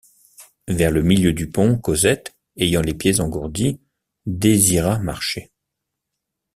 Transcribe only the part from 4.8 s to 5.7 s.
marcher.